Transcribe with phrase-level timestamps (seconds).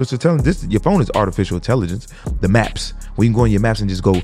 [0.00, 2.06] So telling this, your phone is artificial intelligence.
[2.40, 4.14] The maps, you can go on your maps and just go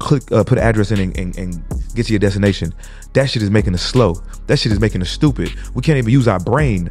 [0.00, 1.62] click, uh, put an address in and, and, and
[1.94, 2.74] get to your destination.
[3.12, 4.14] That shit is making us slow.
[4.48, 5.52] That shit is making us stupid.
[5.72, 6.90] We can't even use our brain.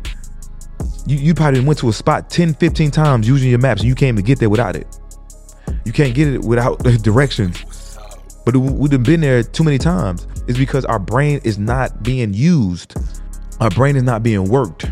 [1.06, 3.96] You, you probably went to a spot 10, 15 times using your maps and you
[3.96, 4.88] can't even get there without it.
[5.84, 7.62] You can't get it without the directions.
[8.46, 10.28] But we've been there too many times.
[10.48, 12.96] It's because our brain is not being used.
[13.60, 14.90] Our brain is not being worked.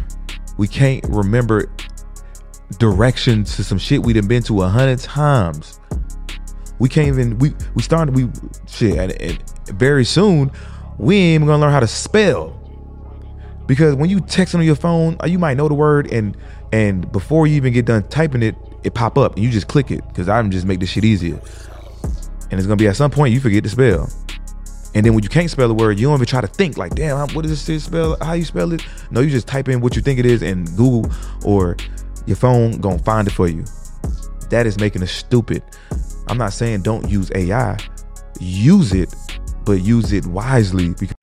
[0.57, 1.71] We can't remember
[2.77, 5.79] directions to some shit we done been to a hundred times.
[6.79, 8.29] We can't even we we started we
[8.67, 10.51] shit and, and very soon
[10.97, 12.53] we ain't even gonna learn how to spell.
[13.65, 16.37] Because when you text on your phone uh, you might know the word and
[16.71, 19.89] and before you even get done typing it it pop up and you just click
[19.91, 21.39] it because I'm just make this shit easier.
[22.49, 24.09] And it's gonna be at some point you forget to spell.
[24.93, 26.95] And then when you can't spell the word you don't even try to think like
[26.95, 28.17] damn what does this spell?
[28.21, 28.85] How you spell it?
[29.09, 31.11] No you just type in what you think it is in Google
[31.43, 31.77] or
[32.27, 33.63] your phone gonna find it for you.
[34.49, 35.63] That is making us stupid.
[36.27, 37.77] I'm not saying don't use AI.
[38.39, 39.13] Use it,
[39.65, 41.15] but use it wisely because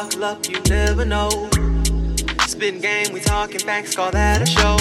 [0.00, 1.28] buckle up, you never know.
[2.46, 4.78] Spin game, we talking facts, call that a show.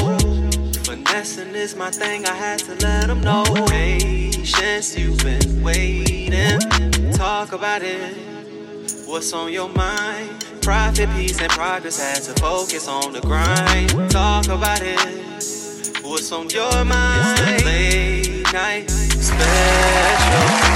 [0.83, 3.43] Finessing is my thing, I had to let them know.
[3.67, 6.59] Patience, you've been waiting.
[7.11, 8.15] Talk about it.
[9.07, 10.45] What's on your mind?
[10.61, 13.89] Profit, peace, and progress had to focus on the grind.
[14.09, 14.99] Talk about it.
[16.01, 17.39] What's on your mind?
[17.41, 20.68] It's the late night special.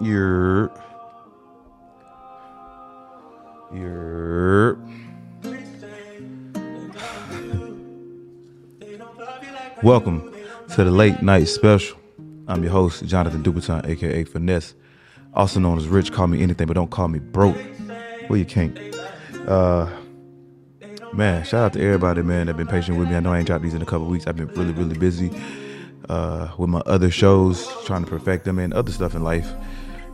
[0.00, 0.70] You're.
[3.72, 4.78] You're.
[9.82, 10.34] Welcome
[10.74, 11.98] to the late night special.
[12.46, 14.74] I'm your host, Jonathan Duberton, aka Finesse,
[15.32, 16.12] also known as Rich.
[16.12, 17.56] Call me anything, but don't call me broke.
[18.28, 18.78] Well, you can't.
[19.46, 19.88] Uh,
[21.14, 23.16] man, shout out to everybody, man, that been patient with me.
[23.16, 24.26] I know I ain't dropped these in a couple weeks.
[24.26, 25.30] I've been really, really busy
[26.08, 29.50] uh, with my other shows, trying to perfect them and other stuff in life.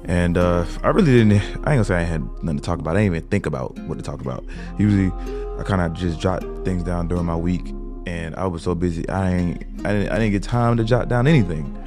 [0.05, 1.33] And uh, I really didn't.
[1.33, 2.97] I ain't gonna say I had nothing to talk about.
[2.97, 4.45] I didn't even think about what to talk about.
[4.79, 5.13] Usually,
[5.59, 7.69] I kind of just jot things down during my week,
[8.07, 9.09] and I was so busy.
[9.09, 9.65] I ain't.
[9.87, 10.09] I didn't.
[10.11, 11.79] I didn't get time to jot down anything.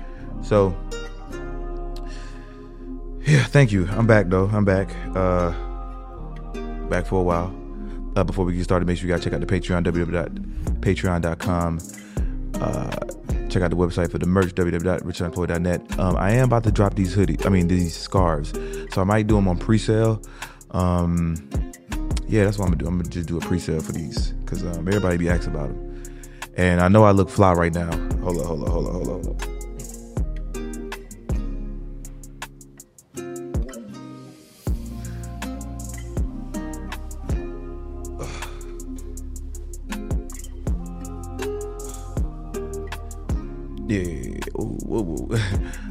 [0.42, 0.76] So,
[3.26, 3.44] yeah.
[3.46, 3.88] Thank you.
[3.92, 4.48] I'm back though.
[4.48, 4.96] I'm back.
[5.14, 5.52] Uh,
[6.90, 7.54] back for a while.
[8.16, 9.84] Uh, before we get started, make sure you gotta check out the Patreon.
[9.84, 11.80] www.patreon.com.
[12.62, 12.96] Uh,
[13.56, 16.00] check out the website for the merch, www.richunemployed.net.
[16.00, 18.52] Um, I am about to drop these hoodies, I mean, these scarves.
[18.94, 20.22] So I might do them on pre sale.
[20.72, 21.36] Um,
[22.28, 22.88] yeah, that's what I'm gonna do.
[22.88, 25.70] I'm gonna just do a pre sale for these because um, everybody be asking about
[25.70, 26.04] them.
[26.58, 27.92] And I know I look fly right now.
[28.20, 29.55] Hold on, hold on, hold on, hold on, hold on.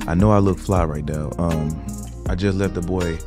[0.07, 1.31] I know I look fly right now.
[1.39, 1.71] Um,
[2.29, 3.19] I just left the boy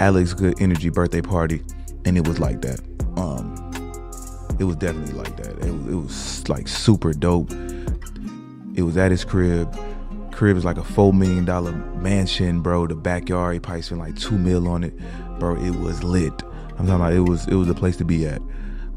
[0.00, 1.62] Alex Good Energy birthday party,
[2.04, 2.80] and it was like that.
[3.16, 3.54] Um,
[4.58, 5.52] it was definitely like that.
[5.66, 7.50] It was, it was like super dope.
[8.74, 9.74] It was at his crib.
[10.32, 12.86] Crib is like a four million dollar mansion, bro.
[12.86, 14.94] The backyard, he probably spent like two mil on it,
[15.38, 15.56] bro.
[15.56, 16.42] It was lit.
[16.78, 18.40] I'm talking about it was it was a place to be at.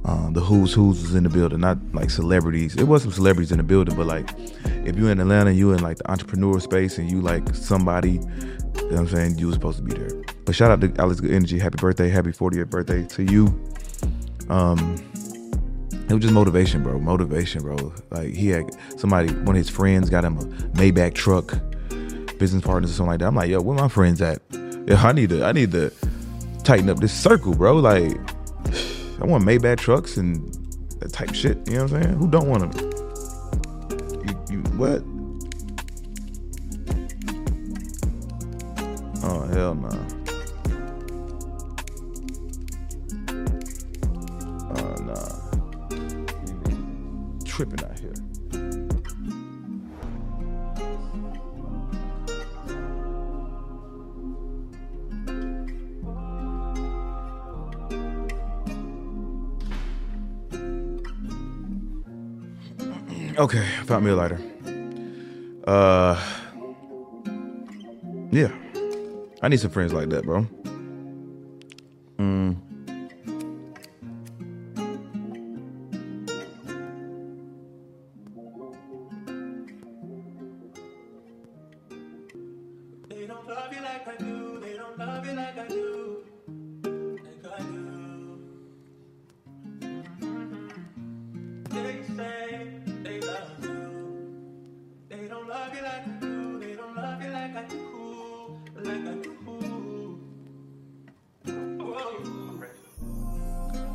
[0.04, 2.76] Um, the who's who's was in the building, not like celebrities.
[2.76, 4.34] It was some celebrities in the building, but like
[4.86, 8.20] if you're in Atlanta, you in like the entrepreneur space and you like somebody, you
[8.20, 10.10] know what I'm saying, you were supposed to be there.
[10.46, 11.60] But shout out to Alex Good Energy.
[11.60, 13.48] Happy birthday, happy 40th birthday to you.
[14.50, 14.96] Um,
[16.10, 17.00] it was just motivation, bro.
[17.00, 17.94] Motivation, bro.
[18.10, 20.42] Like he had somebody, one of his friends got him a
[20.76, 21.54] Maybach truck,
[22.40, 23.28] business partners or something like that.
[23.28, 24.42] I'm like, yo, where my friends at?
[24.90, 25.92] I need to, I need to
[26.64, 27.76] tighten up this circle, bro.
[27.76, 28.18] Like
[29.22, 30.52] I want Maybach trucks and
[31.00, 31.58] that type shit.
[31.68, 32.16] You know what I'm saying?
[32.18, 32.92] Who don't want them?
[34.26, 35.04] You, you what?
[39.24, 39.90] Oh hell no.
[39.90, 40.08] Nah.
[44.76, 45.42] Oh nah.
[47.46, 47.91] tripping out
[63.42, 64.40] Okay, found me a lighter.
[65.66, 66.16] Uh,
[68.30, 68.52] yeah,
[69.42, 70.46] I need some friends like that, bro.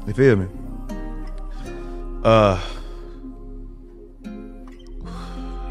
[0.06, 0.46] You feel me?
[2.22, 2.60] Uh,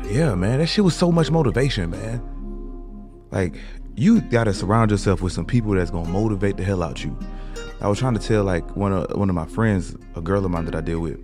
[0.05, 2.21] yeah, man, that shit was so much motivation, man.
[3.31, 3.55] Like,
[3.95, 7.17] you gotta surround yourself with some people that's gonna motivate the hell out you.
[7.81, 10.51] I was trying to tell like one of one of my friends, a girl of
[10.51, 11.19] mine that I deal with,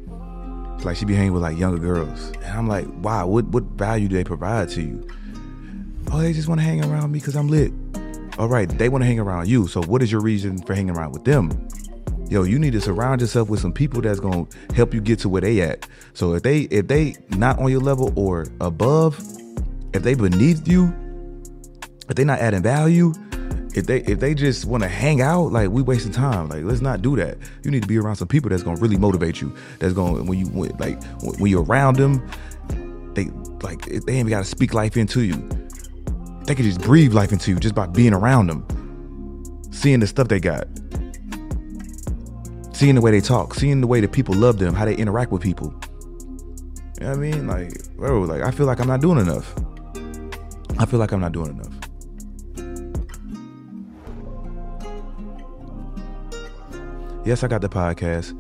[0.84, 4.08] like she be hanging with like younger girls, and I'm like, wow, what what value
[4.08, 5.08] do they provide to you?
[6.14, 7.72] Oh, they just want to hang around me because I'm lit.
[8.38, 9.68] All right, they want to hang around you.
[9.68, 11.68] So what is your reason for hanging around with them?
[12.30, 15.30] Yo, you need to surround yourself with some people that's gonna help you get to
[15.30, 15.88] where they at.
[16.14, 19.20] So if they if they not on your level or above,
[19.94, 20.94] if they beneath you,
[22.10, 23.14] if they not adding value,
[23.74, 26.50] if they if they just want to hang out, like we wasting time.
[26.50, 27.38] Like let's not do that.
[27.64, 29.54] You need to be around some people that's gonna really motivate you.
[29.80, 32.26] That's gonna when you when, like when you're around them,
[33.14, 33.26] they
[33.62, 35.50] like they ain't got to speak life into you.
[36.46, 38.66] They could just breathe life into you just by being around them,
[39.72, 40.68] seeing the stuff they got,
[42.74, 45.32] seeing the way they talk, seeing the way that people love them, how they interact
[45.32, 45.74] with people.
[47.00, 47.48] You know what I mean?
[47.48, 49.54] Like, bro, like I feel like I'm not doing enough.
[50.78, 51.74] I feel like I'm not doing enough.
[57.24, 58.36] Yes, I got the podcast.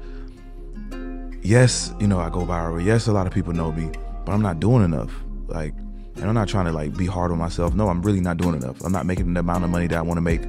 [1.43, 2.83] Yes, you know, I go viral.
[2.83, 3.91] Yes, a lot of people know me,
[4.25, 5.11] but I'm not doing enough.
[5.47, 5.75] Like,
[6.21, 7.73] and I'm not trying to like be hard on myself.
[7.73, 8.79] No, I'm really not doing enough.
[8.81, 10.43] I'm not making the amount of money that I want to make.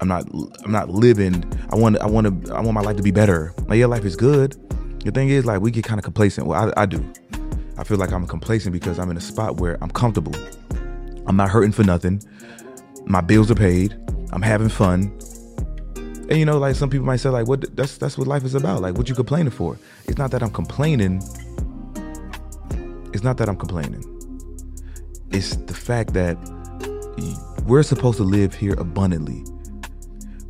[0.00, 0.24] I'm not
[0.64, 1.44] I'm not living.
[1.70, 3.52] I want I want to I want my life to be better.
[3.66, 4.56] Like your life is good.
[5.00, 6.46] The thing is like we get kind of complacent.
[6.46, 7.04] Well, I, I do.
[7.76, 10.34] I feel like I'm complacent because I'm in a spot where I'm comfortable.
[11.26, 12.22] I'm not hurting for nothing.
[13.04, 13.98] My bills are paid.
[14.30, 15.18] I'm having fun.
[15.96, 18.54] And you know, like some people might say, like, what that's that's what life is
[18.54, 18.80] about.
[18.80, 19.76] Like, what you complaining for?
[20.04, 21.16] It's not that I'm complaining.
[23.12, 24.11] It's not that I'm complaining.
[25.32, 26.36] It's the fact that
[27.66, 29.44] we're supposed to live here abundantly.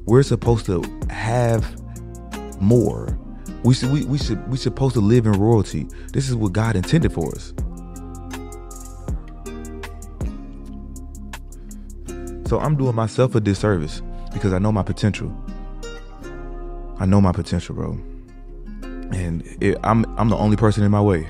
[0.06, 1.81] We're supposed to have
[2.61, 3.19] more.
[3.64, 5.87] We should we, we should we supposed to live in royalty.
[6.12, 7.52] This is what God intended for us.
[12.49, 14.02] So I'm doing myself a disservice
[14.32, 15.34] because I know my potential.
[16.99, 17.93] I know my potential, bro.
[19.12, 21.29] And it, I'm I'm the only person in my way.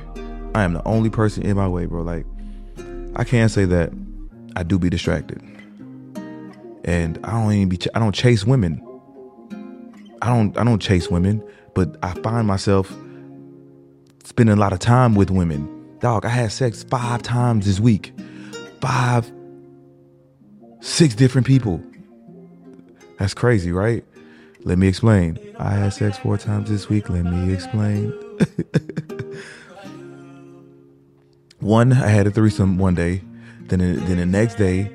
[0.55, 2.03] I am the only person in my way, bro.
[2.03, 2.27] Like
[3.17, 3.93] I can't say that
[4.57, 5.43] I do be distracted.
[6.85, 8.81] And I don't even be ch- I don't chase women.
[10.21, 11.43] I don't I don't chase women,
[11.75, 12.93] but I find myself
[14.25, 15.69] spending a lot of time with women.
[16.01, 18.13] Dog, I had sex 5 times this week.
[18.81, 19.33] 5
[20.83, 21.81] six different people.
[23.19, 24.05] That's crazy, right?
[24.65, 25.39] Let me explain.
[25.59, 27.09] I had sex four times this week.
[27.09, 28.13] Let me explain.
[31.63, 33.23] one, I had a threesome one day.
[33.61, 34.91] Then, then the next day,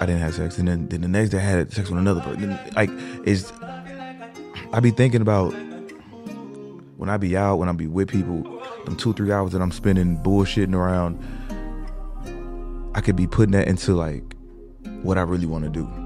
[0.00, 0.58] I didn't have sex.
[0.58, 2.58] And then, then the next day, I had sex with another person.
[2.74, 2.90] Like,
[3.24, 3.52] it's,
[4.72, 5.52] I be thinking about
[6.96, 8.42] when I be out, when I be with people,
[8.84, 11.18] them two, three hours that I'm spending bullshitting around,
[12.94, 14.36] I could be putting that into like
[15.02, 16.01] what I really want to do.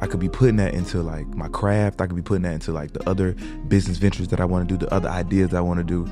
[0.00, 2.00] I could be putting that into like my craft.
[2.00, 3.32] I could be putting that into like the other
[3.68, 6.10] business ventures that I want to do, the other ideas I want to do.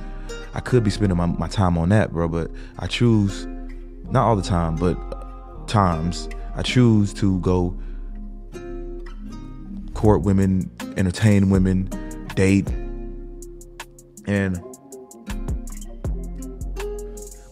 [0.54, 3.46] I could be spending my, my time on that, bro, but I choose,
[4.10, 4.94] not all the time, but
[5.68, 7.76] times, I choose to go
[9.94, 11.88] court women, entertain women,
[12.34, 12.68] date,
[14.26, 14.62] and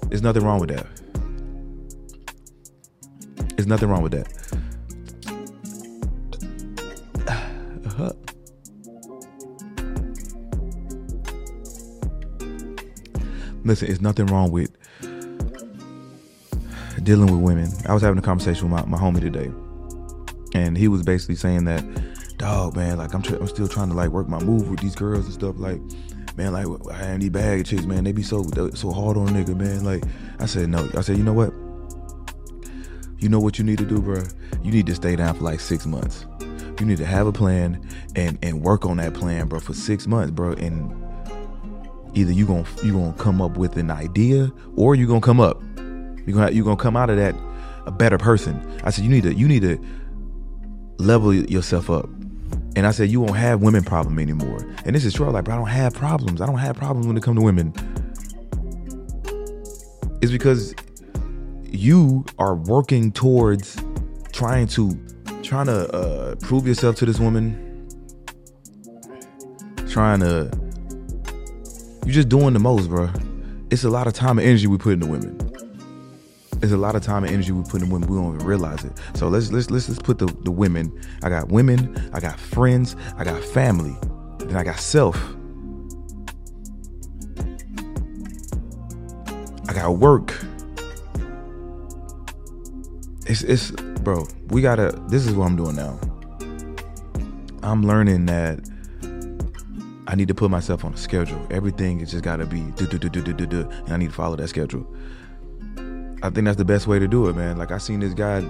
[0.08, 0.86] there's nothing wrong with that.
[3.56, 4.28] There's nothing wrong with that.
[13.64, 14.70] Listen, it's nothing wrong with
[17.02, 17.70] dealing with women.
[17.86, 19.50] I was having a conversation with my, my homie today,
[20.54, 21.84] and he was basically saying that,
[22.38, 24.94] dog, man, like I'm, tr- I'm still trying to like work my move with these
[24.94, 25.56] girls and stuff.
[25.58, 25.80] Like,
[26.36, 28.04] man, like I have these bag chicks, man.
[28.04, 28.42] They be so
[28.74, 29.84] so hard on a nigga, man.
[29.84, 30.04] Like,
[30.38, 30.88] I said no.
[30.96, 31.52] I said, you know what?
[33.18, 34.22] You know what you need to do, bro?
[34.62, 36.26] You need to stay down for like six months.
[36.80, 37.80] You need to have a plan
[38.16, 40.52] and and work on that plan, bro, for six months, bro.
[40.54, 41.01] And
[42.14, 45.62] either you gonna you gonna come up with an idea or you're gonna come up.
[46.26, 47.34] You gonna you gonna come out of that
[47.86, 48.60] a better person.
[48.84, 49.78] I said you need to you need to
[50.98, 52.08] level yourself up.
[52.74, 54.58] And I said you won't have women problem anymore.
[54.84, 55.28] And this is true.
[55.30, 56.40] Like, bro, I don't have problems.
[56.40, 57.72] I don't have problems when it comes to women.
[60.22, 60.74] It's because
[61.64, 63.76] you are working towards
[64.32, 64.98] trying to
[65.42, 67.68] trying to uh, prove yourself to this woman.
[69.88, 70.50] Trying to
[72.04, 73.10] you're just doing the most, bro.
[73.70, 75.38] It's a lot of time and energy we put into women.
[76.62, 78.08] It's a lot of time and energy we put in women.
[78.08, 78.92] We don't even realize it.
[79.14, 81.00] So let's let's let's let's put the, the women.
[81.22, 83.96] I got women, I got friends, I got family,
[84.38, 85.16] then I got self.
[89.68, 90.34] I got work.
[93.26, 95.98] It's it's bro, we gotta this is what I'm doing now.
[97.62, 98.60] I'm learning that
[100.12, 101.40] I need to put myself on a schedule.
[101.50, 104.10] Everything is just gotta be do do do do do do do, and I need
[104.10, 104.86] to follow that schedule.
[106.22, 107.56] I think that's the best way to do it, man.
[107.56, 108.40] Like I seen this guy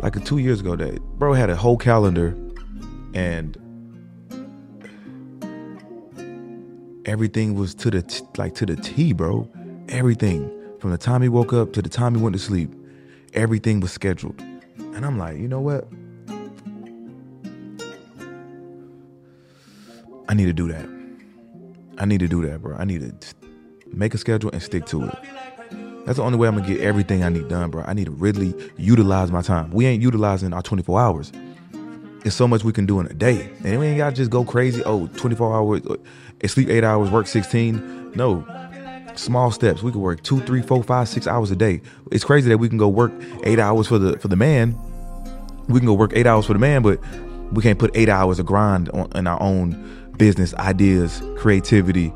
[0.00, 2.36] like two years ago that bro had a whole calendar
[3.14, 3.56] and
[7.06, 9.48] everything was to the t- like to the T, bro.
[9.90, 12.74] Everything from the time he woke up to the time he went to sleep,
[13.34, 14.40] everything was scheduled.
[14.40, 15.86] And I'm like, you know what?
[20.28, 21.03] I need to do that.
[21.98, 22.76] I need to do that, bro.
[22.76, 23.34] I need to
[23.92, 25.14] make a schedule and stick to it.
[26.04, 27.82] That's the only way I'm gonna get everything I need done, bro.
[27.86, 29.70] I need to really utilize my time.
[29.70, 31.32] We ain't utilizing our 24 hours.
[32.24, 33.50] It's so much we can do in a day.
[33.64, 34.82] And we ain't gotta just go crazy.
[34.84, 35.96] Oh, 24 hours, uh,
[36.46, 38.12] sleep eight hours, work 16.
[38.14, 38.46] No.
[39.14, 39.82] Small steps.
[39.82, 41.80] We can work two, three, four, five, six hours a day.
[42.10, 43.12] It's crazy that we can go work
[43.44, 44.76] eight hours for the for the man.
[45.68, 46.98] We can go work eight hours for the man, but
[47.52, 52.12] we can't put eight hours of grind on, in our own business ideas, creativity,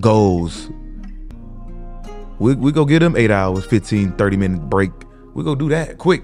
[0.00, 0.70] goals.
[2.38, 4.90] We, we go get them eight hours, 15, 30 minute break.
[5.34, 6.22] We go do that quick.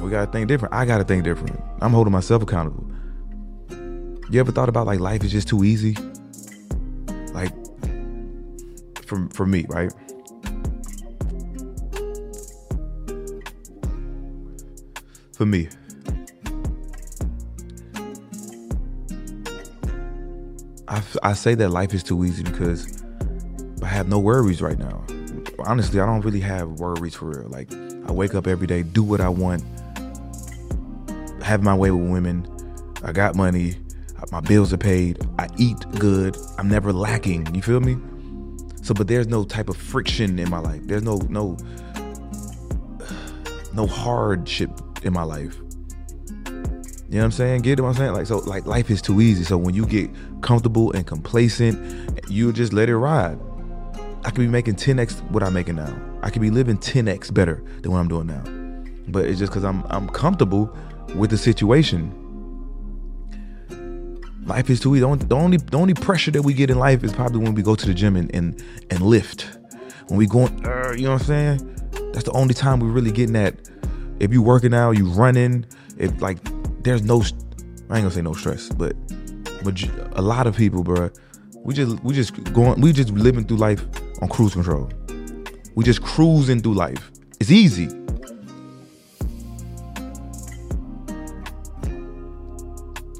[0.00, 0.74] We gotta think different.
[0.74, 1.60] I gotta think different.
[1.80, 2.86] I'm holding myself accountable.
[4.30, 5.96] You ever thought about like life is just too easy?
[7.32, 7.52] Like
[9.04, 9.92] for for me, right?
[15.32, 15.68] For me.
[20.96, 23.02] I, I say that life is too easy because
[23.82, 25.04] I have no worries right now.
[25.58, 27.48] Honestly, I don't really have worries for real.
[27.48, 27.70] Like
[28.08, 29.62] I wake up every day, do what I want,
[31.42, 32.48] have my way with women.
[33.04, 33.74] I got money,
[34.32, 37.54] my bills are paid, I eat good, I'm never lacking.
[37.54, 37.98] You feel me?
[38.82, 40.80] So, but there's no type of friction in my life.
[40.84, 41.58] There's no no
[43.74, 44.70] no hardship
[45.02, 45.60] in my life.
[47.08, 47.62] You know what I'm saying?
[47.62, 48.12] Get what I'm saying?
[48.14, 49.44] Like so, like life is too easy.
[49.44, 50.10] So when you get
[50.42, 53.38] comfortable and complacent, you just let it ride.
[54.24, 55.96] I could be making 10x what I'm making now.
[56.22, 58.42] I could be living 10x better than what I'm doing now.
[59.08, 60.74] But it's just because I'm I'm comfortable
[61.14, 62.22] with the situation.
[64.44, 65.00] Life is too easy.
[65.00, 67.54] The only, the only the only pressure that we get in life is probably when
[67.54, 68.60] we go to the gym and and,
[68.90, 69.58] and lift.
[70.08, 72.10] When we going, uh, you know what I'm saying?
[72.12, 73.54] That's the only time we're really getting that.
[74.18, 75.66] If you working out, you running.
[75.98, 76.38] If like,
[76.86, 78.94] there's no, I ain't gonna say no stress, but
[79.64, 81.10] but a lot of people, bro,
[81.64, 83.84] we just we just going, we just living through life
[84.22, 84.88] on cruise control.
[85.74, 87.10] We just cruising through life.
[87.40, 87.88] It's easy.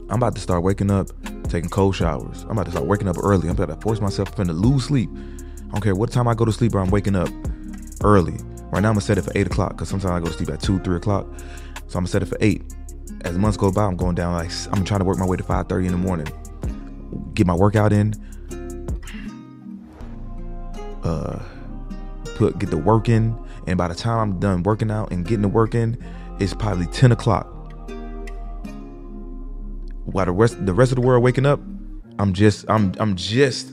[0.09, 1.09] I'm about to start waking up,
[1.49, 2.45] taking cold showers.
[2.45, 3.49] I'm about to start waking up early.
[3.49, 5.11] I'm about to force myself to lose sleep.
[5.13, 7.29] I don't care what time I go to sleep or I'm waking up
[8.05, 8.39] early.
[8.71, 10.51] Right now I'm gonna set it for eight o'clock because sometimes I go to sleep
[10.51, 11.27] at two, three o'clock.
[11.89, 12.63] So I'm gonna set it for eight.
[13.27, 15.43] As months go by, I'm going down like I'm trying to work my way to
[15.43, 16.29] 5:30 in the morning.
[17.35, 18.15] Get my workout in.
[21.03, 21.43] Uh,
[22.37, 25.43] put get the work in, and by the time I'm done working out and getting
[25.43, 25.99] the work in,
[26.39, 27.49] it's probably 10 o'clock.
[30.05, 31.59] While the rest the rest of the world waking up,
[32.21, 33.73] I'm just I'm I'm just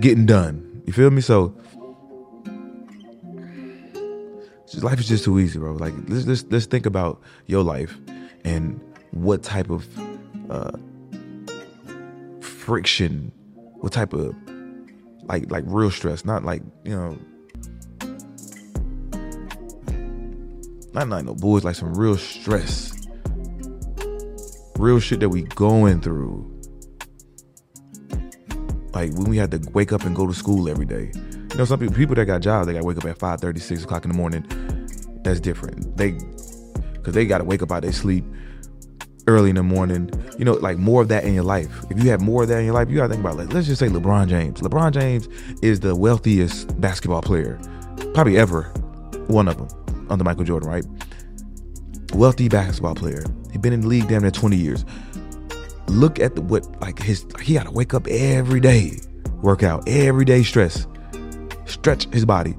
[0.00, 0.82] getting done.
[0.86, 1.20] You feel me?
[1.20, 1.54] So
[4.80, 5.74] life is just too easy, bro.
[5.74, 7.98] Like let's let's let's think about your life
[8.48, 9.86] and what type of
[10.50, 10.72] uh,
[12.40, 13.30] friction,
[13.80, 14.34] what type of
[15.24, 17.18] like like real stress, not like you know,
[20.94, 22.94] not like no boys, like some real stress,
[24.78, 26.54] real shit that we going through.
[28.94, 31.12] Like when we had to wake up and go to school every day.
[31.14, 33.40] You know, some people, people that got jobs, they got to wake up at 5
[33.40, 34.44] 30, 6 o'clock in the morning.
[35.22, 35.96] That's different.
[35.96, 36.18] They,
[37.08, 38.22] because they got to wake up out their sleep,
[39.26, 40.10] early in the morning.
[40.38, 41.70] You know, like more of that in your life.
[41.88, 43.66] If you have more of that in your life, you gotta think about like let's
[43.66, 44.60] just say LeBron James.
[44.60, 45.26] LeBron James
[45.62, 47.58] is the wealthiest basketball player,
[48.12, 48.64] probably ever.
[49.28, 50.84] One of them under Michael Jordan, right?
[52.12, 53.24] Wealthy basketball player.
[53.52, 54.84] He's been in the league damn near 20 years.
[55.86, 58.98] Look at the what like his he gotta wake up every day,
[59.40, 60.86] work out, every day stress,
[61.64, 62.54] stretch his body.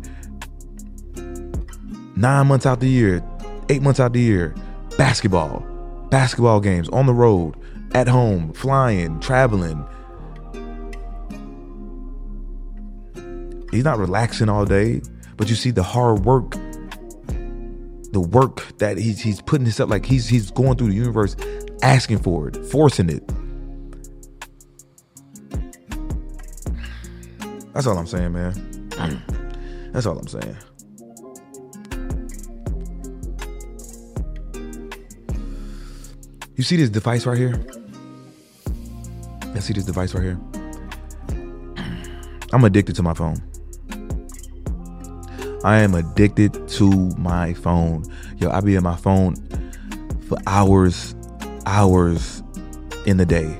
[2.15, 3.23] Nine months out the year,
[3.69, 4.55] eight months out of the year,
[4.97, 5.65] basketball
[6.09, 7.55] basketball games on the road,
[7.93, 9.85] at home, flying, traveling.
[13.71, 15.01] He's not relaxing all day,
[15.37, 16.51] but you see the hard work,
[18.11, 21.35] the work that he's he's putting himself like he's he's going through the universe
[21.81, 23.27] asking for it, forcing it.
[27.73, 28.53] That's all I'm saying, man.
[29.93, 30.57] That's all I'm saying.
[36.59, 37.53] You see this device right here?
[39.55, 40.37] I see this device right here.
[42.51, 43.41] I'm addicted to my phone.
[45.63, 48.03] I am addicted to my phone.
[48.39, 49.35] Yo, I be on my phone
[50.27, 51.15] for hours,
[51.65, 52.43] hours
[53.05, 53.57] in the day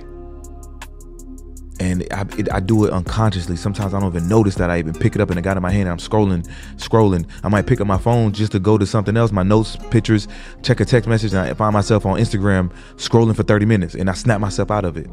[1.89, 3.55] and I, it, I, do it unconsciously.
[3.55, 5.63] Sometimes I don't even notice that I even pick it up and I got in
[5.63, 5.89] my hand.
[5.89, 7.27] I'm scrolling, scrolling.
[7.43, 10.27] I might pick up my phone just to go to something else, my notes, pictures,
[10.61, 14.09] check a text message, and I find myself on Instagram scrolling for 30 minutes, and
[14.09, 15.09] I snap myself out of it.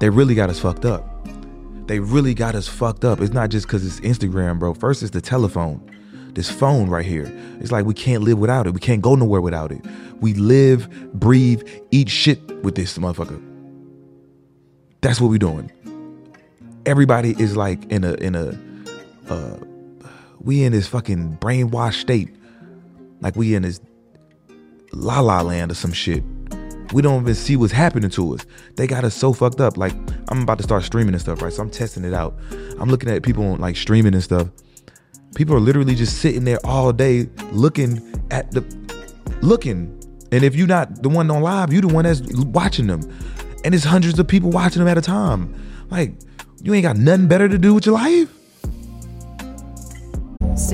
[0.00, 1.08] They really got us fucked up.
[1.86, 3.20] They really got us fucked up.
[3.20, 4.74] It's not just because it's Instagram, bro.
[4.74, 5.90] First, it's the telephone.
[6.32, 7.32] This phone right here.
[7.60, 8.74] It's like we can't live without it.
[8.74, 9.84] We can't go nowhere without it.
[10.20, 13.53] We live, breathe, eat shit with this motherfucker.
[15.04, 15.70] That's what we're doing.
[16.86, 18.58] Everybody is like in a in a
[19.28, 19.58] uh
[20.40, 22.34] we in this fucking brainwashed state.
[23.20, 23.82] Like we in this
[24.94, 26.24] la la land or some shit.
[26.94, 28.46] We don't even see what's happening to us.
[28.76, 29.76] They got us so fucked up.
[29.76, 29.92] Like
[30.28, 31.52] I'm about to start streaming and stuff, right?
[31.52, 32.34] So I'm testing it out.
[32.80, 34.48] I'm looking at people on, like streaming and stuff.
[35.34, 38.00] People are literally just sitting there all day looking
[38.30, 38.62] at the
[39.42, 40.00] looking.
[40.32, 43.02] And if you're not the one on live, you're the one that's watching them
[43.64, 45.54] and it's hundreds of people watching them at a time.
[45.90, 46.12] Like,
[46.62, 48.33] you ain't got nothing better to do with your life?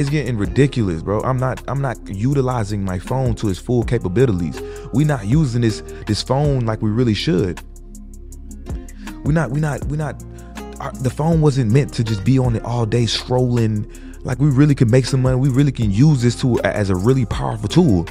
[0.00, 1.20] it's getting ridiculous, bro.
[1.20, 4.58] I'm not I'm not utilizing my phone to its full capabilities.
[4.94, 7.60] We're not using this this phone like we really should.
[9.24, 10.24] We're not we're not we're not
[10.80, 13.86] our, the phone wasn't meant to just be on it all day scrolling.
[14.24, 15.36] Like we really can make some money.
[15.36, 18.06] We really can use this tool as a really powerful tool.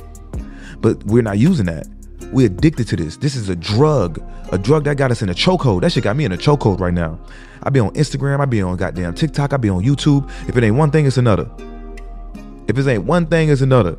[0.82, 1.88] But we're not using that.
[2.32, 3.18] We're addicted to this.
[3.18, 4.22] This is a drug,
[4.52, 5.82] a drug that got us in a chokehold.
[5.82, 7.20] That shit got me in a chokehold right now.
[7.64, 10.30] I be on Instagram, I be on goddamn TikTok, I be on YouTube.
[10.48, 11.50] If it ain't one thing, it's another.
[12.70, 13.98] If it ain't one thing, it's another.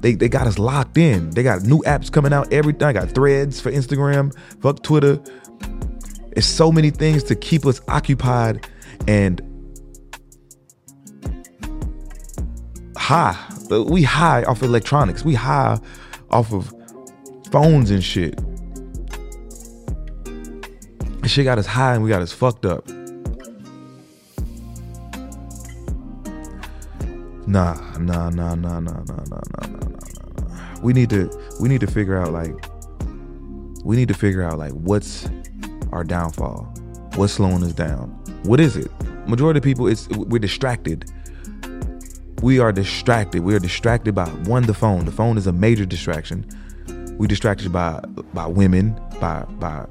[0.00, 1.30] They, they got us locked in.
[1.30, 2.88] They got new apps coming out every time.
[2.88, 5.20] I got threads for Instagram, fuck Twitter.
[6.32, 8.66] It's so many things to keep us occupied
[9.06, 9.42] and
[12.96, 13.36] high.
[13.70, 15.22] We high off electronics.
[15.24, 15.78] We high
[16.30, 16.72] off of
[17.50, 18.40] phones and shit.
[21.24, 22.88] Shit got us high and we got us fucked up.
[27.48, 30.80] Nah, nah, nah, nah, nah, nah, nah, nah, nah, nah, nah.
[30.82, 31.30] We need to
[31.60, 32.54] we need to figure out like
[33.84, 35.28] we need to figure out like what's
[35.92, 36.64] our downfall,
[37.14, 38.08] what's slowing us down.
[38.42, 38.90] What is it?
[39.28, 41.08] Majority of people, it's we're distracted.
[42.42, 43.44] We are distracted.
[43.44, 45.04] We are distracted by one the phone.
[45.04, 46.44] The phone is a major distraction.
[47.16, 48.00] We distracted by
[48.34, 49.86] by women, by by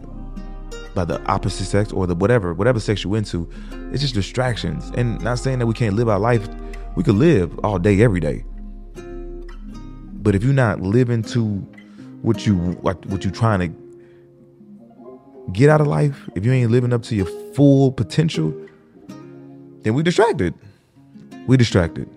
[0.94, 3.50] by the opposite sex or the whatever whatever sex you're into.
[3.94, 4.92] It's just distractions.
[4.96, 6.50] And not saying that we can't live our life
[6.96, 8.44] we could live all day, every day.
[8.96, 11.44] But if you're not living to
[12.22, 16.94] what you what, what you trying to get out of life, if you ain't living
[16.94, 18.54] up to your full potential,
[19.82, 20.54] then we distracted.
[21.48, 22.10] We distracted.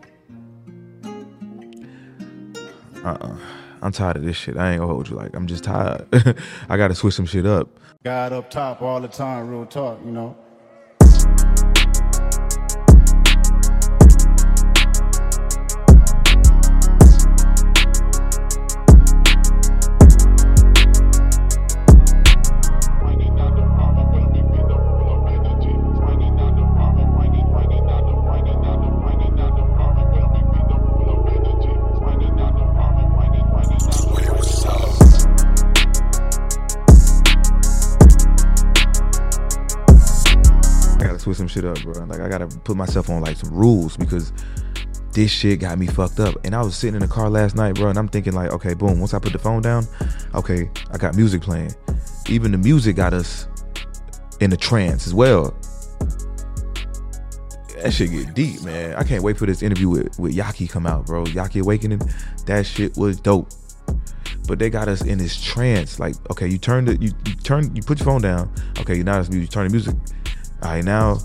[3.05, 3.37] Uh-uh.
[3.83, 4.57] I'm tired of this shit.
[4.57, 6.07] I ain't gonna hold you like I'm just tired.
[6.69, 7.69] I gotta switch some shit up.
[8.05, 10.37] God up top all the time, real talk, you know.
[41.49, 42.05] Some shit up, bro.
[42.05, 44.33] Like I gotta put myself on like some rules because
[45.13, 46.35] this shit got me fucked up.
[46.45, 48.75] And I was sitting in the car last night, bro, and I'm thinking like, okay,
[48.75, 49.01] boom.
[49.01, 49.87] Once I put the phone down,
[50.35, 51.75] okay, I got music playing.
[52.29, 53.47] Even the music got us
[54.41, 55.57] in a trance as well.
[57.83, 58.95] That shit get deep, man.
[58.97, 61.25] I can't wait for this interview with with Yahki come out, bro.
[61.25, 62.03] Yahki Awakening,
[62.47, 63.49] that shit was dope.
[64.47, 65.99] But they got us in this trance.
[65.99, 68.53] Like, okay, you turn the you, you turn you put your phone down.
[68.81, 69.49] Okay, you now it's music.
[69.49, 69.95] you turn the music.
[70.63, 71.19] All right, now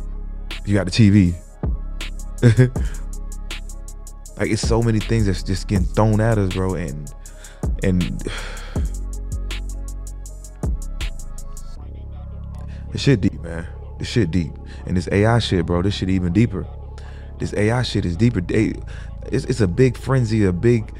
[0.66, 1.34] you got the TV.
[4.38, 6.76] like it's so many things that's just getting thrown at us, bro.
[6.76, 7.14] And
[7.84, 8.02] and
[12.92, 13.68] the shit deep, man.
[14.00, 14.52] This shit deep.
[14.86, 16.66] And this AI shit, bro, this shit even deeper.
[17.40, 18.42] This AI shit is deeper.
[18.50, 20.94] It's, it's a big frenzy, a big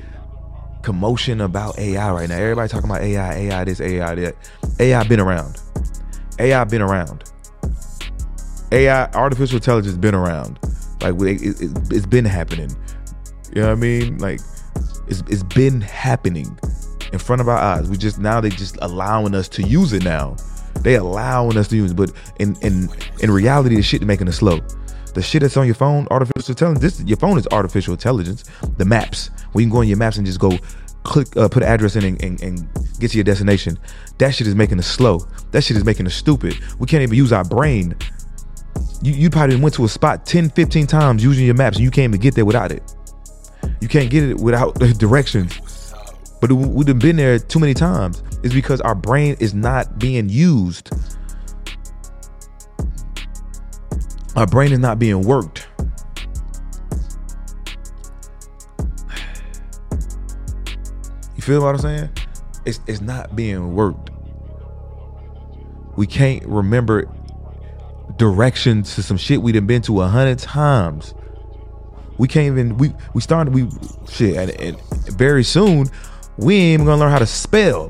[0.82, 2.38] commotion about AI right now.
[2.38, 4.36] Everybody talking about AI, AI this, AI that.
[4.80, 5.62] AI been around.
[6.40, 7.24] AI been around.
[8.74, 10.60] AI, artificial intelligence been around.
[11.02, 12.76] Like it, it, it's been happening.
[13.54, 14.18] You know what I mean?
[14.18, 14.40] Like
[15.08, 16.58] it's it's been happening
[17.12, 17.90] in front of our eyes.
[17.90, 20.36] We just now they just allowing us to use it now.
[20.82, 22.90] They allowing us to use it, but in in
[23.22, 24.60] in reality, the shit is making us slow.
[25.14, 26.98] The shit that's on your phone, artificial intelligence.
[26.98, 28.46] This your phone is artificial intelligence.
[28.78, 30.58] The maps, we can go in your maps and just go
[31.04, 32.68] click, uh, put an address in and, and, and
[33.00, 33.78] get to your destination.
[34.18, 35.20] That shit is making us slow.
[35.52, 36.58] That shit is making us stupid.
[36.80, 37.96] We can't even use our brain.
[39.02, 41.92] You, you probably went to a spot 10, 15 times using your maps and you
[41.92, 42.84] can't even get there without it.
[43.82, 45.60] You can't get it without the directions.
[46.40, 48.22] But we've been there too many times.
[48.44, 50.90] It's because our brain is not being used.
[54.36, 55.68] Our brain is not being worked.
[61.36, 62.10] You feel what I'm saying?
[62.66, 64.10] It's it's not being worked.
[65.96, 67.10] We can't remember
[68.24, 71.14] directions to some shit we done been to a hundred times.
[72.18, 73.68] We can't even we we started we
[74.10, 74.80] shit and, and
[75.18, 75.88] very soon
[76.38, 77.90] we ain't even gonna learn how to spell.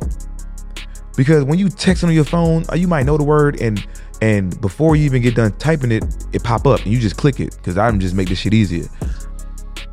[1.15, 3.85] Because when you text on your phone uh, you might know the word and
[4.23, 7.39] and before you even get done typing it it pop up and you just click
[7.39, 8.87] it because i'm just make this shit easier.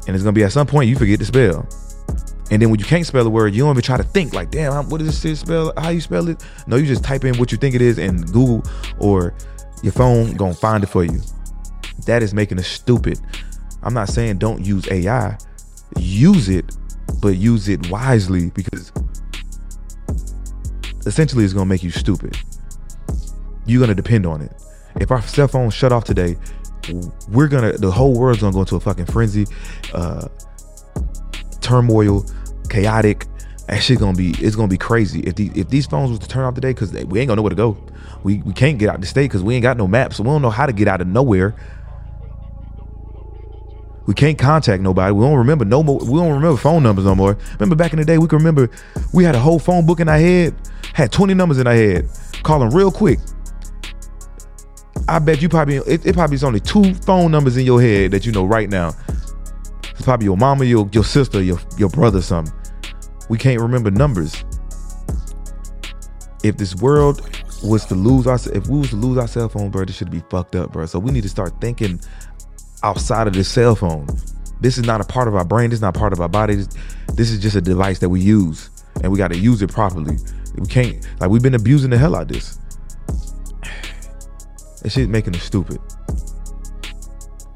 [0.06, 1.68] And it's gonna be at some point you forget to spell.
[2.50, 4.50] And then when you can't spell the word you don't even try to think like
[4.50, 6.42] damn what does this spell how you spell it?
[6.66, 8.64] No you just type in what you think it is and google
[8.98, 9.34] or
[9.82, 11.20] your phone gonna find it for you
[12.06, 13.18] that is making us stupid
[13.82, 15.36] i'm not saying don't use ai
[15.96, 16.76] use it
[17.20, 18.92] but use it wisely because
[21.06, 22.36] essentially it's gonna make you stupid.
[23.66, 24.52] You're gonna depend on it.
[25.00, 26.36] If our cell phones shut off today,
[27.28, 29.46] we're gonna the whole world's gonna go into a fucking frenzy,
[29.94, 30.28] uh,
[31.60, 32.24] turmoil,
[32.68, 33.26] chaotic.
[33.70, 36.26] That shit gonna be it's gonna be crazy if the, if these phones was to
[36.26, 37.76] turn off today because we ain't gonna know where to go.
[38.24, 40.28] We we can't get out the state because we ain't got no maps, so we
[40.28, 41.54] don't know how to get out of nowhere.
[44.06, 45.12] We can't contact nobody.
[45.12, 46.00] We don't remember no more.
[46.00, 47.38] We don't remember phone numbers no more.
[47.60, 48.68] Remember back in the day, we can remember
[49.12, 50.52] we had a whole phone book in our head,
[50.92, 52.08] had 20 numbers in our head,
[52.42, 53.20] calling real quick.
[55.06, 58.10] I bet you probably it, it probably is only two phone numbers in your head
[58.10, 58.94] that you know right now.
[59.92, 62.52] It's probably your mama, your your sister, your your brother, something.
[63.30, 64.44] We can't remember numbers.
[66.42, 67.20] If this world
[67.62, 70.10] was to lose our if we was to lose our cell phone, bro, this should
[70.10, 70.84] be fucked up, bro.
[70.86, 72.00] So we need to start thinking
[72.82, 74.08] outside of this cell phone.
[74.60, 75.70] This is not a part of our brain.
[75.70, 76.56] This is not part of our body.
[76.56, 76.68] This,
[77.14, 78.68] this is just a device that we use,
[79.00, 80.18] and we got to use it properly.
[80.56, 82.58] We can't like we've been abusing the hell out of this.
[84.82, 85.78] This shit making us stupid.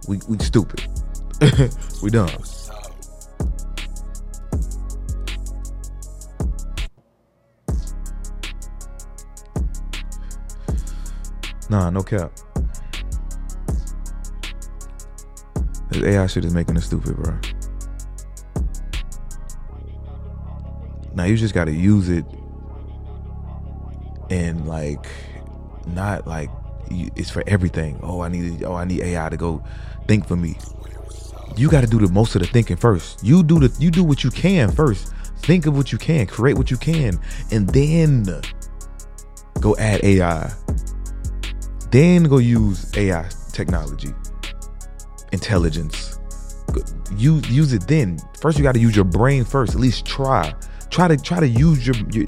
[0.07, 0.87] We we stupid.
[2.03, 2.31] we dumb.
[11.71, 12.33] Nah, no cap.
[15.91, 17.39] This AI shit is making us stupid, bro.
[21.15, 22.25] Now you just gotta use it
[24.31, 25.07] and like
[25.87, 26.51] not like
[26.91, 27.99] it's for everything.
[28.03, 29.63] Oh, I need oh I need AI to go
[30.07, 30.57] think for me.
[31.57, 33.23] You got to do the most of the thinking first.
[33.23, 35.13] You do the you do what you can first.
[35.39, 37.21] Think of what you can, create what you can,
[37.53, 38.25] and then
[39.61, 40.53] go add AI.
[41.95, 44.13] Then go use AI technology
[45.31, 46.19] intelligence.
[47.17, 48.19] Use use it then.
[48.41, 49.75] First, you got to use your brain first.
[49.75, 50.53] At least try.
[50.91, 52.27] Try to try to use your, your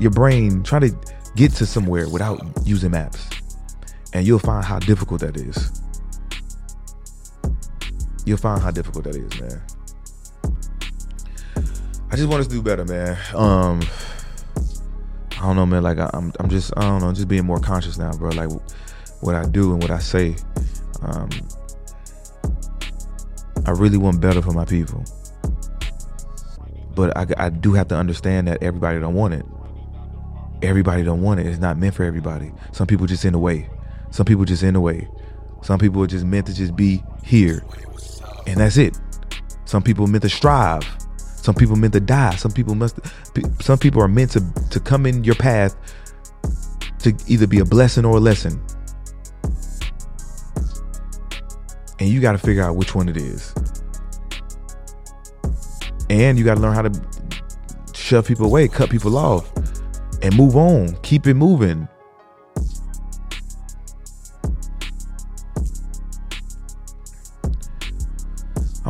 [0.00, 0.64] your brain.
[0.64, 0.90] Try to
[1.36, 3.30] get to somewhere without using maps,
[4.14, 5.80] and you'll find how difficult that is.
[8.26, 9.62] You'll find how difficult that is, man.
[12.10, 13.16] I just want us to do better, man.
[13.32, 13.80] Um,
[15.42, 15.82] I don't know, man.
[15.82, 18.30] Like I, I'm, I'm just, I don't know, just being more conscious now, bro.
[18.30, 18.48] Like
[19.22, 20.36] what I do and what I say.
[21.00, 21.28] Um,
[23.66, 25.04] I really want better for my people,
[26.94, 29.44] but I, I do have to understand that everybody don't want it.
[30.62, 31.46] Everybody don't want it.
[31.46, 32.52] It's not meant for everybody.
[32.70, 33.68] Some people just in the way.
[34.12, 35.08] Some people just in the way.
[35.62, 37.64] Some people are just meant to just be here,
[38.46, 38.96] and that's it.
[39.64, 40.86] Some people meant to strive.
[41.42, 42.36] Some people meant to die.
[42.36, 43.00] Some people must.
[43.60, 45.76] Some people are meant to to come in your path
[47.00, 48.64] to either be a blessing or a lesson.
[51.98, 53.52] And you got to figure out which one it is.
[56.10, 56.92] And you got to learn how to
[57.92, 59.50] shove people away, cut people off,
[60.22, 60.94] and move on.
[61.02, 61.88] Keep it moving.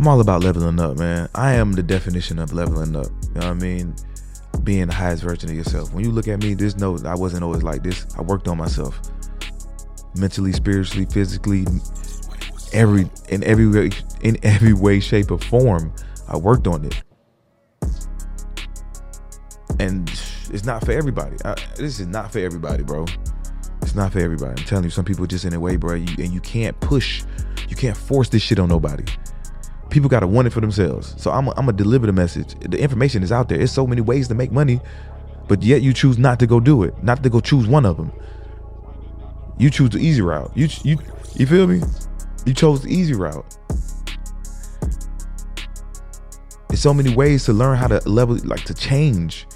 [0.02, 1.28] I'm all about leveling up, man.
[1.32, 3.06] I am the definition of leveling up.
[3.06, 3.94] You know what I mean?
[4.64, 5.94] Being the highest version of yourself.
[5.94, 8.04] When you look at me, there's no I wasn't always like this.
[8.18, 9.00] I worked on myself.
[10.16, 11.66] Mentally, spiritually, physically,
[12.72, 13.90] every in every way
[14.22, 15.94] in every way, shape, or form.
[16.26, 17.00] I worked on it.
[19.78, 20.10] And
[20.50, 21.36] it's not for everybody.
[21.44, 23.06] I, this is not for everybody, bro.
[23.82, 24.60] It's not for everybody.
[24.60, 25.94] I'm telling you, some people just in a way, bro.
[25.94, 27.22] You, and you can't push,
[27.68, 29.04] you can't force this shit on nobody
[29.92, 31.14] people got to want it for themselves.
[31.22, 32.54] So I'm going to deliver the message.
[32.60, 33.58] The information is out there.
[33.58, 34.80] There's so many ways to make money,
[35.48, 37.96] but yet you choose not to go do it, not to go choose one of
[37.96, 38.10] them.
[39.58, 40.50] You choose the easy route.
[40.56, 40.98] You you
[41.36, 41.82] you feel me?
[42.46, 43.44] You chose the easy route.
[46.68, 49.46] There's so many ways to learn how to level, like to change.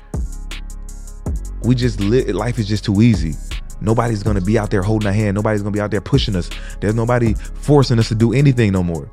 [1.64, 2.28] We just live.
[2.28, 3.34] Life is just too easy.
[3.80, 5.34] Nobody's gonna be out there holding our hand.
[5.34, 6.50] Nobody's gonna be out there pushing us.
[6.80, 9.10] There's nobody forcing us to do anything no more.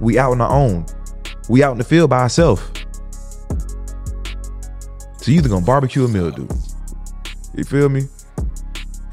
[0.00, 0.86] We out on our own.
[1.48, 2.62] We out in the field by ourselves.
[5.18, 6.48] So you either gonna barbecue a mildew.
[7.54, 8.02] You feel me?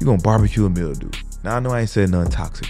[0.00, 1.10] You gonna barbecue a mildew.
[1.44, 2.68] Now I know I ain't said nothing toxic.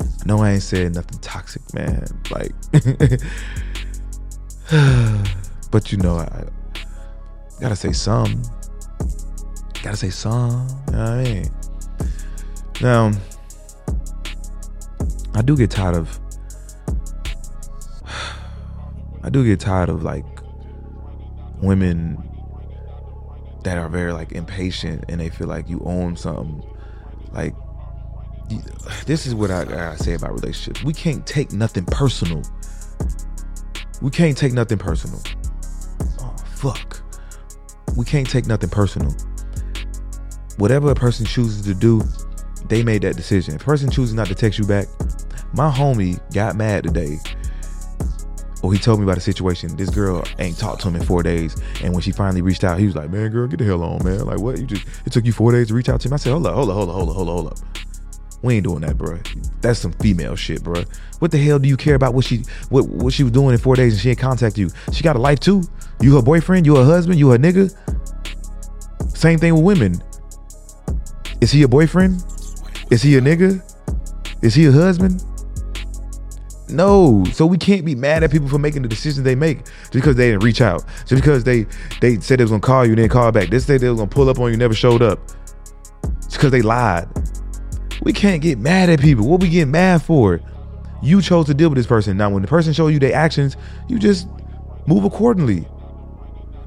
[0.00, 2.04] I know I ain't said nothing toxic, man.
[2.30, 2.52] Like,
[5.70, 6.44] but you know, I
[7.60, 8.42] gotta say some.
[9.82, 10.68] Gotta say some.
[10.86, 11.50] You know what I mean?
[12.80, 13.10] Now,
[15.34, 16.20] I do get tired of
[19.22, 20.24] I do get tired of like
[21.62, 22.26] women
[23.64, 26.62] that are very like impatient and they feel like you own something.
[27.32, 27.54] Like
[29.06, 30.82] this is what I gotta say about relationships.
[30.82, 32.42] We can't take nothing personal.
[34.00, 35.20] We can't take nothing personal.
[36.20, 37.02] Oh fuck.
[37.96, 39.14] We can't take nothing personal.
[40.56, 42.02] Whatever a person chooses to do,
[42.66, 43.54] they made that decision.
[43.54, 44.86] If a person chooses not to text you back,
[45.52, 47.18] my homie got mad today
[48.62, 49.76] or he told me about a situation.
[49.76, 52.78] This girl ain't talked to him in four days, and when she finally reached out,
[52.78, 54.24] he was like, "Man, girl, get the hell on, man.
[54.26, 54.58] Like, what?
[54.58, 56.46] You just it took you four days to reach out to him." I said, "Hold
[56.46, 57.58] up, hold up, hold up, hold up, hold up, hold up.
[58.42, 59.18] We ain't doing that, bro.
[59.60, 60.84] That's some female shit, bro.
[61.18, 63.58] What the hell do you care about what she what what she was doing in
[63.58, 64.70] four days and she ain't contact you?
[64.92, 65.62] She got a life too.
[66.00, 66.64] You her boyfriend?
[66.64, 67.18] You her husband?
[67.18, 67.74] You her nigga?
[69.14, 70.02] Same thing with women.
[71.42, 72.24] Is he a boyfriend?
[72.90, 73.62] Is he a nigga?
[74.42, 75.22] Is he a husband?
[76.72, 79.92] No, so we can't be mad at people for making the decisions they make just
[79.92, 81.66] because they didn't reach out, just because they
[82.00, 83.50] they said they was gonna call you, didn't call back.
[83.50, 85.18] They said they was gonna pull up on you, never showed up.
[86.18, 87.08] It's because they lied.
[88.02, 89.26] We can't get mad at people.
[89.26, 90.40] What we get mad for?
[91.02, 92.16] You chose to deal with this person.
[92.16, 93.56] Now, when the person show you their actions,
[93.88, 94.28] you just
[94.86, 95.66] move accordingly.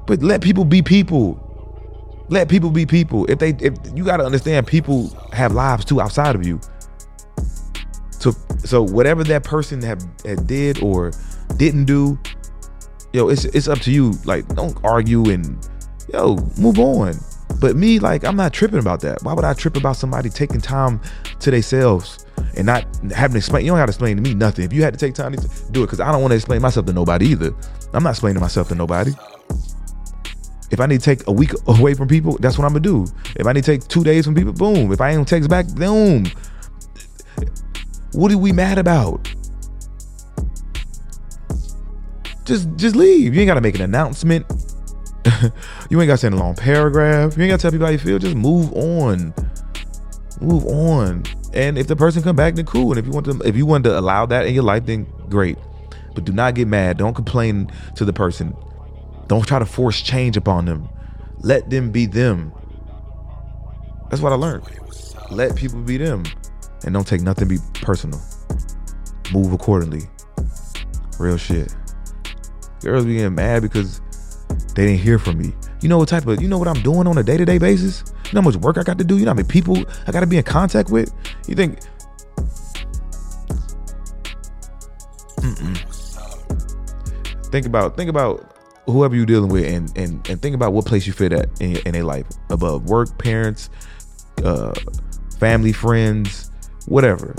[0.06, 1.40] But let people be people.
[2.28, 3.26] Let people be people.
[3.30, 6.60] If they, if you got to understand, people have lives too outside of you.
[8.24, 11.12] So so whatever that person have, had did or
[11.58, 12.18] didn't do,
[13.12, 14.12] yo, it's it's up to you.
[14.24, 15.58] Like don't argue and
[16.10, 17.16] yo, move on.
[17.60, 19.22] But me, like, I'm not tripping about that.
[19.22, 21.02] Why would I trip about somebody taking time
[21.40, 22.24] to themselves
[22.56, 23.66] and not having to explain?
[23.66, 24.64] You don't got to explain to me nothing.
[24.64, 26.62] If you had to take time to do it, because I don't want to explain
[26.62, 27.54] myself to nobody either.
[27.92, 29.12] I'm not explaining myself to nobody.
[30.70, 33.06] If I need to take a week away from people, that's what I'm gonna do.
[33.36, 34.92] If I need to take two days from people, boom.
[34.92, 36.24] If I ain't text back, boom.
[38.14, 39.34] What are we mad about?
[42.44, 43.34] Just just leave.
[43.34, 44.46] You ain't gotta make an announcement.
[45.90, 47.36] you ain't gotta send a long paragraph.
[47.36, 48.20] You ain't gotta tell people how you feel.
[48.20, 49.34] Just move on.
[50.40, 51.24] Move on.
[51.54, 52.90] And if the person come back, then cool.
[52.90, 55.06] And if you want to if you want to allow that in your life, then
[55.28, 55.58] great.
[56.14, 56.98] But do not get mad.
[56.98, 58.54] Don't complain to the person.
[59.26, 60.88] Don't try to force change upon them.
[61.38, 62.52] Let them be them.
[64.08, 64.64] That's what I learned.
[65.32, 66.22] Let people be them
[66.84, 68.20] and don't take nothing be personal.
[69.32, 70.02] Move accordingly.
[71.18, 71.74] Real shit.
[72.80, 74.00] Girls be getting mad because
[74.74, 75.54] they didn't hear from me.
[75.80, 78.04] You know what type of you know what I'm doing on a day-to-day basis?
[78.26, 79.18] You know how much work I got to do?
[79.18, 81.12] You know how many people I got to be in contact with?
[81.46, 81.78] You think?
[85.36, 85.76] Mm-mm.
[87.50, 91.06] Think about think about whoever you're dealing with, and and and think about what place
[91.06, 93.70] you fit at in in their life above work, parents,
[94.42, 94.72] uh,
[95.38, 96.50] family, friends,
[96.86, 97.34] whatever.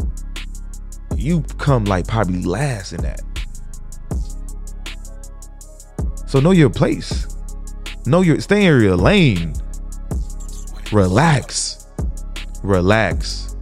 [1.15, 3.21] You come like probably last in that.
[6.27, 7.27] So know your place.
[8.05, 9.53] Know your stay in your lane.
[10.91, 11.87] Relax.
[12.63, 13.55] Relax.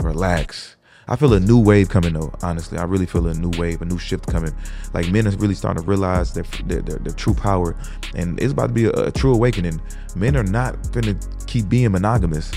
[0.00, 0.76] Relax.
[1.08, 2.32] I feel a new wave coming though.
[2.42, 4.52] Honestly, I really feel a new wave, a new shift coming.
[4.92, 7.76] Like men is really starting to realize their their, their, their true power,
[8.14, 9.80] and it's about to be a, a, true awakening.
[10.16, 11.14] Men are not gonna
[11.46, 12.50] keep being monogamous.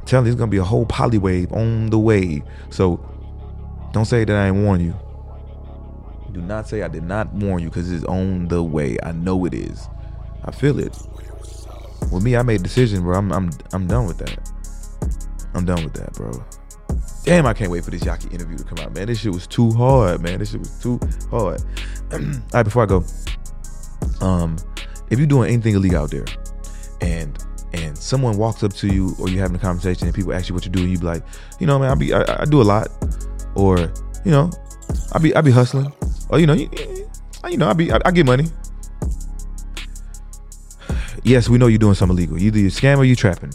[0.00, 2.42] I'm telling it's gonna be a whole poly wave on the way.
[2.70, 2.98] So
[3.92, 4.94] don't say that I ain't warn you.
[6.32, 8.96] Do not say I did not warn you because it's on the way.
[9.02, 9.88] I know it is.
[10.44, 10.96] I feel it.
[12.10, 13.18] With me, I made a decision, bro.
[13.18, 14.50] I'm I'm I'm done with that.
[15.54, 16.44] I'm done with that, bro.
[17.24, 19.06] Damn, I can't wait for this Yahki interview to come out, man.
[19.06, 20.38] This shit was too hard, man.
[20.38, 20.98] This shit was too
[21.30, 21.62] hard.
[22.12, 22.18] All
[22.54, 23.04] right, before I go,
[24.20, 24.56] um,
[25.10, 26.24] if you're doing anything illegal out there,
[27.00, 27.38] and
[27.72, 30.54] and someone walks up to you, or you're having a conversation, and people ask you
[30.54, 31.22] what you do, and you be like,
[31.58, 32.88] you know, man, I be I, I do a lot,
[33.54, 33.78] or
[34.24, 34.50] you know,
[35.12, 35.92] I be I be hustling,
[36.28, 36.68] or you know, you,
[37.48, 38.46] you know, I be I, I get money.
[41.22, 42.38] Yes, we know you're doing something illegal.
[42.38, 43.52] Either you scam or you trapping.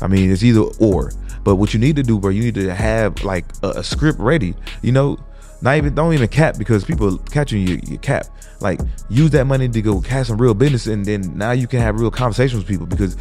[0.00, 1.12] I mean, it's either or.
[1.42, 4.18] But what you need to do, bro, you need to have like a, a script
[4.18, 4.54] ready.
[4.82, 5.18] You know,
[5.62, 8.26] not even don't even cap because people catching you you cap.
[8.60, 11.80] Like use that money to go catch some real business, and then now you can
[11.80, 13.16] have real conversations with people because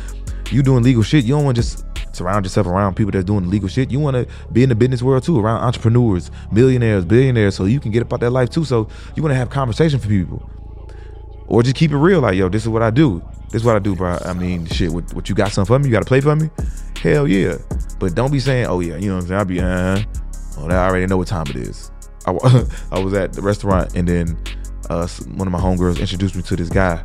[0.52, 1.26] you doing legal shit.
[1.26, 1.86] You don't want to just
[2.16, 3.92] surround yourself around people that's doing legal shit.
[3.92, 7.80] You want to be in the business world too, around entrepreneurs, millionaires, billionaires, so you
[7.80, 8.66] can get about that life too.
[8.66, 10.50] So you want to have conversation for people,
[11.48, 12.22] or just keep it real.
[12.22, 13.24] Like, yo, this is what I do.
[13.46, 14.18] This is what I do, bro.
[14.24, 14.92] I mean, shit.
[14.92, 15.88] What, what you got something for me?
[15.88, 16.50] You got to play for me?
[17.02, 17.58] Hell yeah.
[18.00, 19.40] But don't be saying, oh yeah, you know what I'm saying?
[19.40, 20.04] I'll be, uh,
[20.58, 21.92] oh, I already know what time it is.
[22.26, 22.32] I,
[22.92, 24.38] I was at the restaurant and then
[24.90, 27.04] uh, one of my homegirls introduced me to this guy.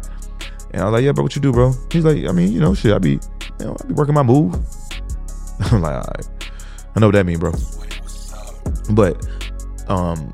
[0.75, 1.73] And I was like, yeah, bro, what you do, bro?
[1.91, 3.21] He's like, I mean, you know, shit, I be,
[3.61, 4.55] you know, I be working my move.
[5.61, 6.29] I'm like, all right.
[6.95, 7.53] I know what that mean, bro.
[8.91, 9.27] But,
[9.89, 10.33] um,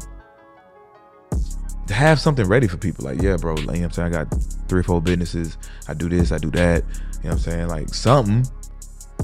[1.87, 4.15] to have something ready for people, like, yeah, bro, like, you know what I'm saying?
[4.15, 4.35] I got
[4.69, 5.59] three or four businesses.
[5.89, 6.83] I do this, I do that.
[6.83, 7.69] You know what I'm saying?
[7.69, 8.45] Like, something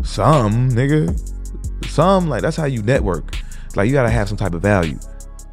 [0.05, 1.19] some nigga,
[1.87, 3.37] some like that's how you network.
[3.75, 4.99] Like you gotta have some type of value,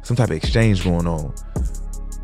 [0.02, 1.34] some type of exchange going on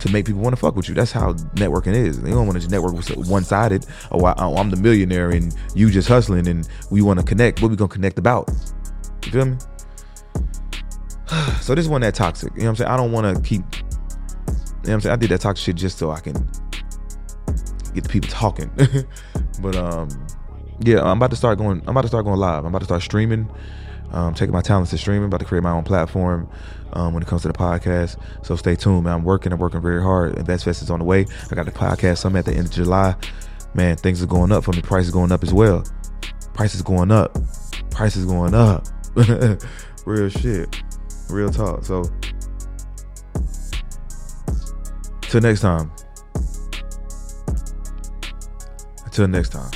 [0.00, 0.94] to make people want to fuck with you.
[0.94, 2.20] That's how networking is.
[2.20, 3.86] They don't want to just network with one sided.
[4.10, 7.62] Oh, I, am the millionaire and you just hustling and we want to connect.
[7.62, 8.50] What we gonna connect about?
[9.24, 9.56] You feel me?
[11.60, 12.52] so this one that toxic.
[12.54, 12.90] You know what I'm saying?
[12.90, 13.62] I don't want to keep.
[13.62, 15.12] You know what I'm saying?
[15.12, 16.34] I did that toxic shit just so I can
[17.94, 18.70] get the people talking.
[19.60, 20.08] but um,
[20.80, 21.82] yeah, I'm about to start going.
[21.82, 22.64] I'm about to start going live.
[22.64, 23.50] I'm about to start streaming.
[24.12, 25.26] Um, taking my talents to streaming.
[25.26, 26.48] About to create my own platform
[26.92, 28.20] um, when it comes to the podcast.
[28.44, 29.14] So stay tuned, man.
[29.14, 29.52] I'm working.
[29.52, 30.38] I'm working very hard.
[30.38, 31.26] Invest Fest is on the way.
[31.50, 33.14] I got the podcast summit at the end of July.
[33.74, 34.82] Man, things are going up for me.
[34.82, 35.84] Price is going up as well.
[36.54, 37.36] Price is going up.
[37.90, 38.86] Price is going up.
[40.06, 40.82] Real shit.
[41.28, 41.84] Real talk.
[41.84, 42.04] So
[45.22, 45.92] till next time.
[49.04, 49.70] Until next time.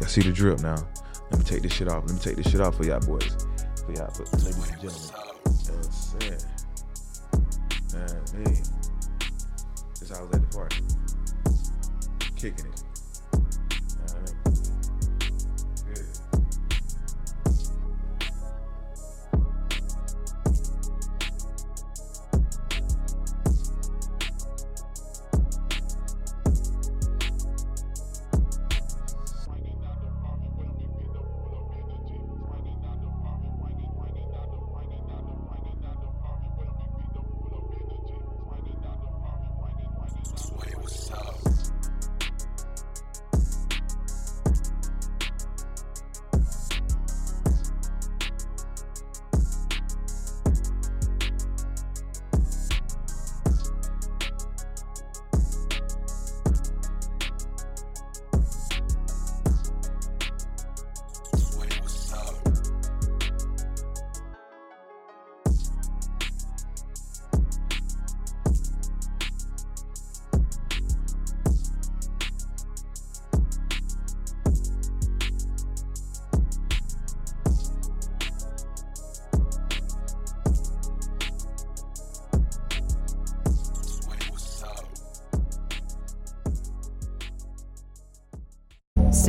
[0.00, 0.76] Y'all see the drip now.
[1.30, 2.04] Let me take this shit off.
[2.06, 3.36] Let me take this shit off for y'all boys.
[3.84, 5.17] For y'all, ladies and gentlemen.
[7.92, 8.06] Man.
[8.06, 8.62] Man, hey.
[10.10, 10.82] How I was at the party.
[12.36, 12.77] Kicking it.